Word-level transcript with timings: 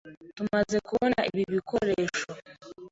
Tumaze 0.37 0.77
kubona 0.87 1.19
ibi 1.29 1.43
bikoresho. 1.53 2.23